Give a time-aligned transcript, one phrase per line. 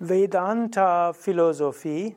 [0.00, 2.14] Vedanta-Philosophie,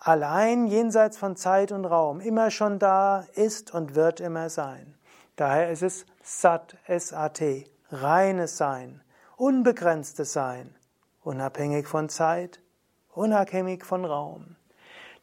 [0.00, 4.95] allein jenseits von Zeit und Raum, immer schon da, ist und wird immer sein.
[5.36, 9.02] Daher ist es Sat, S-A-T, reines Sein,
[9.36, 10.74] unbegrenztes Sein,
[11.22, 12.60] unabhängig von Zeit,
[13.12, 14.56] unabhängig von Raum.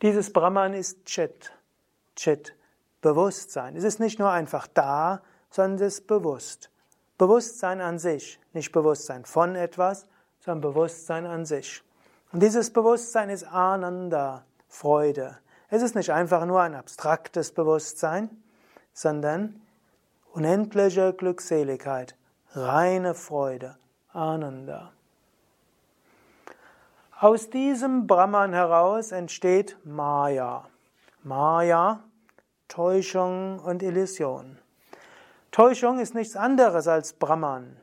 [0.04, 1.52] Dieses Brahman ist Chit,
[2.16, 2.56] Chit,
[3.02, 3.76] Bewusstsein.
[3.76, 6.70] Es ist nicht nur einfach da, sondern es ist bewusst.
[7.18, 10.08] Bewusstsein an sich, nicht Bewusstsein von etwas,
[10.40, 11.84] sondern Bewusstsein an sich.
[12.32, 15.38] Und dieses Bewusstsein ist Ananda, Freude.
[15.70, 18.30] Es ist nicht einfach nur ein abstraktes Bewusstsein,
[18.94, 19.63] sondern
[20.34, 22.16] unendliche Glückseligkeit,
[22.54, 23.78] reine Freude,
[24.12, 24.92] Ananda.
[27.20, 30.68] Aus diesem Brahman heraus entsteht Maya.
[31.22, 32.04] Maya,
[32.68, 34.58] Täuschung und Illusion.
[35.52, 37.78] Täuschung ist nichts anderes als Brahman.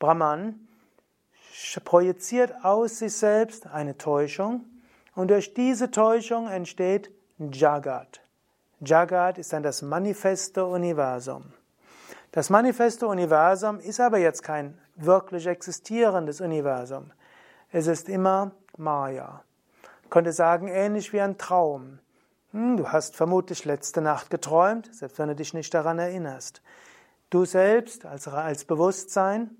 [0.00, 0.66] Brahman
[1.84, 4.64] projiziert aus sich selbst eine Täuschung
[5.14, 8.20] und durch diese Täuschung entsteht Jagat.
[8.80, 11.52] Jagat ist dann das manifeste Universum.
[12.32, 17.12] Das manifeste Universum ist aber jetzt kein wirklich existierendes Universum.
[17.70, 19.42] Es ist immer Maya.
[20.04, 21.98] Ich könnte sagen, ähnlich wie ein Traum.
[22.52, 26.62] Hm, du hast vermutlich letzte Nacht geträumt, selbst wenn du dich nicht daran erinnerst.
[27.28, 29.50] Du selbst als, als Bewusstsein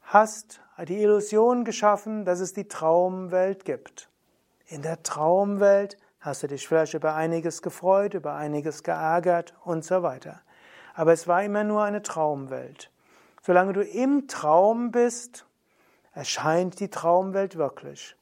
[0.00, 4.08] hast die Illusion geschaffen, dass es die Traumwelt gibt.
[4.64, 10.02] In der Traumwelt hast du dich vielleicht über einiges gefreut, über einiges geärgert und so
[10.02, 10.40] weiter
[10.98, 12.90] aber es war immer nur eine Traumwelt.
[13.42, 15.46] Solange du im Traum bist,
[16.12, 18.16] erscheint die Traumwelt wirklich.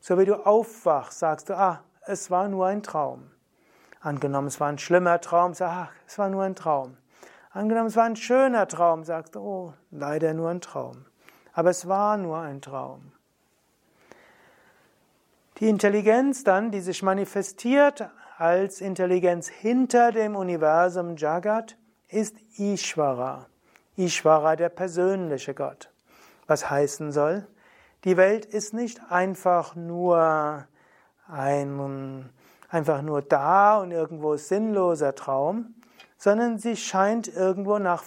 [0.00, 3.30] So wie du aufwachst, sagst du, ah, es war nur ein Traum.
[4.00, 6.96] Angenommen, es war ein schlimmer Traum, sagst du, ach, es war nur ein Traum.
[7.52, 11.06] Angenommen, es war ein schöner Traum, sagst du, oh, leider nur ein Traum.
[11.52, 13.12] Aber es war nur ein Traum.
[15.60, 21.76] Die Intelligenz dann, die sich manifestiert als Intelligenz hinter dem Universum Jagat,
[22.08, 23.46] ist Ishvara.
[23.96, 25.90] Ishvara, der persönliche Gott.
[26.46, 27.46] Was heißen soll,
[28.04, 30.66] die Welt ist nicht einfach nur
[31.28, 32.30] ein,
[32.68, 35.74] einfach nur da und irgendwo sinnloser Traum,
[36.16, 38.04] sondern sie scheint irgendwo nach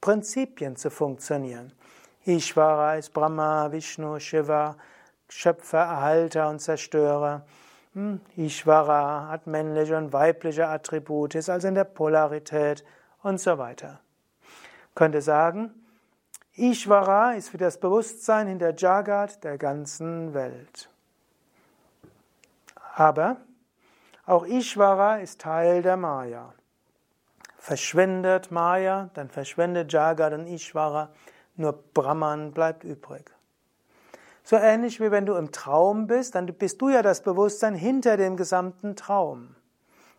[0.00, 1.72] Prinzipien zu funktionieren.
[2.26, 4.76] Ishvara ist Brahma, Vishnu, Shiva,
[5.28, 7.46] Schöpfer, Erhalter und Zerstörer.
[7.94, 12.84] Hm, Ishvara hat männliche und weibliche Attribute, ist also in der Polarität
[13.24, 14.00] und so weiter.
[14.90, 15.74] Ich könnte sagen,
[16.54, 20.88] Ishvara ist für das Bewusstsein hinter Jagat der ganzen Welt.
[22.94, 23.38] Aber
[24.24, 26.54] auch Ishvara ist Teil der Maya.
[27.58, 31.10] Verschwindet Maya, dann verschwindet Jagat und Ishvara,
[31.56, 33.30] nur Brahman bleibt übrig.
[34.44, 38.16] So ähnlich wie wenn du im Traum bist, dann bist du ja das Bewusstsein hinter
[38.16, 39.56] dem gesamten Traum.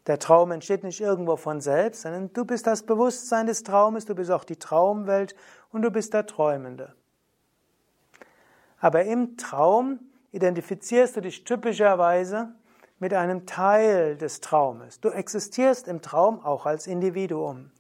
[0.08, 4.14] Der Traum entsteht nicht irgendwo von selbst, sondern du bist das Bewusstsein des Traumes, du
[4.14, 5.36] bist auch die Traumwelt
[5.72, 6.94] und du bist der Träumende.
[8.80, 10.00] Aber im Traum
[10.32, 12.50] identifizierst du dich typischerweise
[13.00, 15.00] mit einem Teil des Traumes.
[15.00, 17.72] Du existierst im Traum auch als Individuum.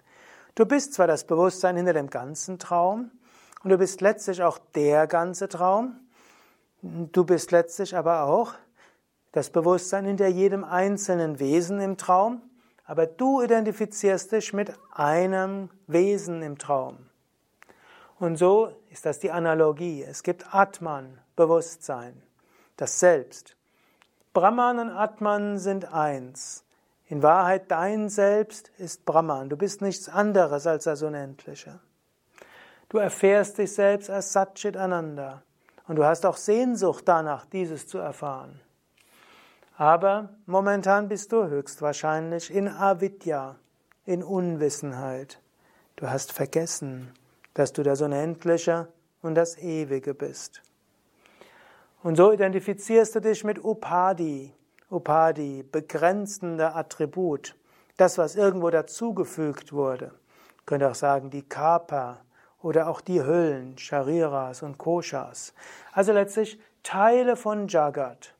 [0.55, 3.11] Du bist zwar das Bewusstsein hinter dem ganzen Traum
[3.63, 5.99] und du bist letztlich auch der ganze Traum,
[6.81, 8.53] du bist letztlich aber auch
[9.35, 12.41] das Bewusstsein hinter jedem einzelnen Wesen im Traum,
[12.85, 17.09] aber du identifizierst dich mit einem Wesen im Traum.
[18.17, 20.03] Und so ist das die Analogie.
[20.03, 22.23] Es gibt Atman, Bewusstsein,
[22.77, 23.57] das Selbst.
[24.33, 26.63] Brahman und Atman sind eins.
[27.07, 29.49] In Wahrheit, dein Selbst ist Brahman.
[29.49, 31.81] Du bist nichts anderes als das Unendliche.
[32.87, 35.43] Du erfährst dich selbst als Satchit Ananda.
[35.89, 38.61] Und du hast auch Sehnsucht danach, dieses zu erfahren.
[39.77, 43.57] Aber momentan bist du höchstwahrscheinlich in Avidya,
[44.05, 45.41] in Unwissenheit.
[45.97, 47.11] Du hast vergessen,
[47.53, 48.87] dass du das Unendliche
[49.21, 50.61] und das Ewige bist.
[52.03, 54.53] Und so identifizierst du dich mit Upadi.
[54.89, 57.55] Upadi, begrenzender Attribut.
[57.97, 60.11] Das, was irgendwo dazugefügt wurde.
[60.59, 62.21] Ich könnte auch sagen, die Kapa
[62.61, 65.53] oder auch die Hüllen, Shariras und Koshas.
[65.91, 68.34] Also letztlich Teile von Jagat.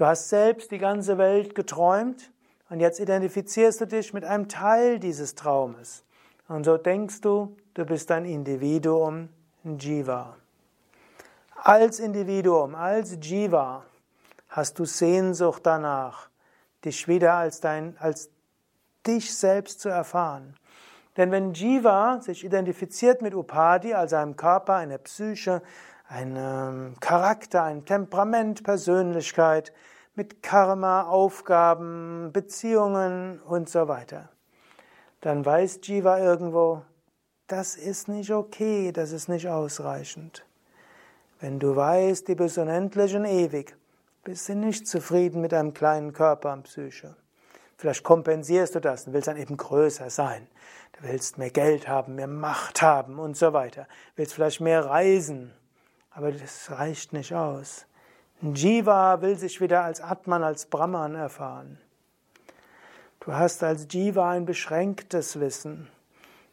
[0.00, 2.32] Du hast selbst die ganze Welt geträumt
[2.70, 6.04] und jetzt identifizierst du dich mit einem Teil dieses Traumes.
[6.48, 9.28] Und so denkst du, du bist ein Individuum,
[9.62, 10.38] ein Jiva.
[11.54, 13.84] Als Individuum, als Jiva
[14.48, 16.30] hast du Sehnsucht danach,
[16.82, 18.30] dich wieder als dein, als
[19.06, 20.54] dich selbst zu erfahren.
[21.18, 25.60] Denn wenn Jiva sich identifiziert mit Upadi, also einem Körper, einer Psyche,
[26.08, 29.74] einem Charakter, einem Temperament, Persönlichkeit,
[30.14, 34.28] mit Karma, Aufgaben, Beziehungen und so weiter,
[35.20, 36.82] dann weiß Jiva irgendwo,
[37.46, 40.46] das ist nicht okay, das ist nicht ausreichend.
[41.40, 43.76] Wenn du weißt, du bist unendlich und ewig,
[44.24, 47.16] bist du nicht zufrieden mit deinem kleinen Körper und Psyche.
[47.76, 50.46] Vielleicht kompensierst du das und willst dann eben größer sein.
[50.92, 53.84] Du willst mehr Geld haben, mehr Macht haben und so weiter.
[53.84, 55.54] Du willst vielleicht mehr reisen.
[56.10, 57.86] Aber das reicht nicht aus.
[58.42, 61.78] Jiva will sich wieder als Atman, als Brahman erfahren.
[63.20, 65.88] Du hast als Jiva ein beschränktes Wissen.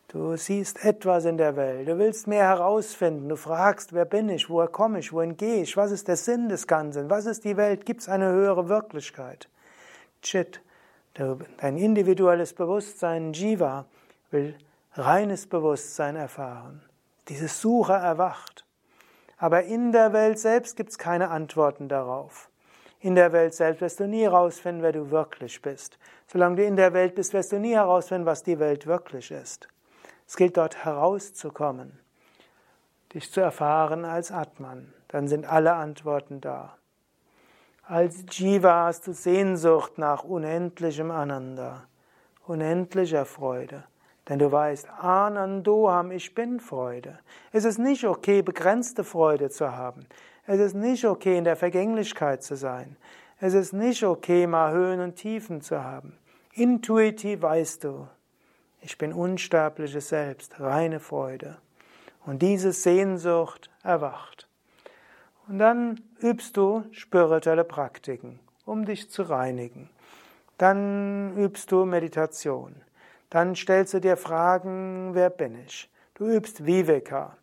[0.10, 4.50] Du siehst etwas in der Welt, du willst mehr herausfinden, du fragst, wer bin ich,
[4.50, 7.58] woher komme ich, wohin gehe ich, was ist der Sinn des Ganzen, was ist die
[7.58, 9.50] Welt, gibt es eine höhere Wirklichkeit?
[10.22, 10.62] Chit,
[11.14, 13.86] dein individuelles Bewusstsein, Jiva,
[14.32, 14.56] will
[14.94, 16.82] reines Bewusstsein erfahren.
[17.28, 18.67] Diese Suche erwacht.
[19.38, 22.50] Aber in der Welt selbst gibt es keine Antworten darauf.
[23.00, 26.00] In der Welt selbst wirst du nie herausfinden, wer du wirklich bist.
[26.26, 29.68] Solange du in der Welt bist, wirst du nie herausfinden, was die Welt wirklich ist.
[30.28, 32.00] Es gilt dort herauszukommen,
[33.14, 34.94] dich zu erfahren als Atman.
[35.08, 36.76] Dann sind alle Antworten da.
[37.84, 41.86] Als Jiva hast du Sehnsucht nach unendlichem Ananda,
[42.46, 43.86] unendlicher Freude.
[44.30, 47.20] Denn du weißt, Anandoham, ich bin Freude.
[47.52, 50.06] Es ist nicht okay, begrenzte Freude zu haben.
[50.46, 52.98] Es ist nicht okay, in der Vergänglichkeit zu sein.
[53.40, 56.18] Es ist nicht okay, mal Höhen und Tiefen zu haben.
[56.54, 58.08] Intuitiv weißt du,
[58.82, 61.58] ich bin unsterbliches Selbst, reine Freude.
[62.26, 64.48] Und diese Sehnsucht erwacht.
[65.48, 69.90] Und dann übst du spirituelle Praktiken, um dich zu reinigen.
[70.58, 72.82] Dann übst du Meditation.
[73.30, 75.90] Dann stellst du dir Fragen, wer bin ich?
[76.14, 77.38] Du übst Viveka,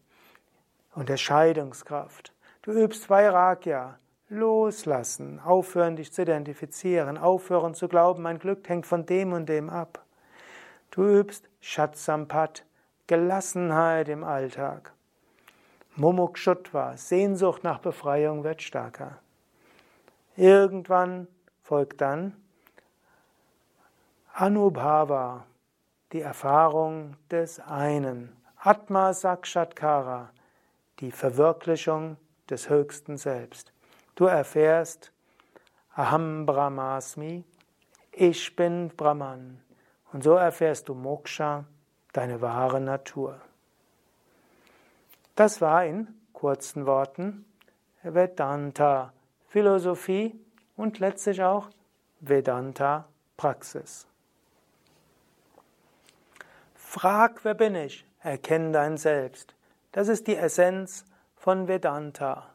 [0.94, 2.32] Unterscheidungskraft.
[2.62, 3.98] Du übst Vairagya,
[4.28, 9.68] loslassen, aufhören dich zu identifizieren, aufhören zu glauben, mein Glück hängt von dem und dem
[9.68, 10.04] ab.
[10.90, 12.64] Du übst Shatsampat,
[13.06, 14.92] Gelassenheit im Alltag.
[15.96, 19.18] Mumukshutva, Sehnsucht nach Befreiung wird stärker.
[20.36, 21.28] Irgendwann
[21.62, 22.34] folgt dann
[24.32, 25.44] Anubhava,
[26.12, 28.36] die Erfahrung des einen.
[28.56, 30.30] Atma Sakshatkara,
[31.00, 32.16] die Verwirklichung
[32.48, 33.72] des höchsten Selbst.
[34.14, 35.12] Du erfährst
[35.94, 37.44] Aham Brahmasmi,
[38.12, 39.60] ich bin Brahman.
[40.12, 41.64] Und so erfährst du Moksha,
[42.12, 43.40] deine wahre Natur.
[45.34, 47.44] Das war in kurzen Worten
[48.02, 49.12] Vedanta
[49.48, 50.38] Philosophie
[50.76, 51.68] und letztlich auch
[52.20, 54.06] Vedanta Praxis.
[56.96, 58.06] Frag, wer bin ich?
[58.22, 59.56] Erkenne dein Selbst.
[59.90, 62.46] Das ist die Essenz von Vedanta.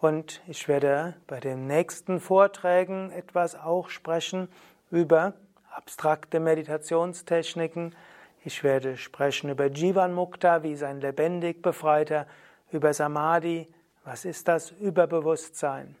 [0.00, 4.48] Und ich werde bei den nächsten Vorträgen etwas auch sprechen
[4.90, 5.34] über
[5.70, 7.94] abstrakte Meditationstechniken.
[8.42, 12.26] Ich werde sprechen über Jivan Mukta, wie sein lebendig Befreiter,
[12.72, 13.68] über Samadhi,
[14.02, 15.94] was ist das Überbewusstsein.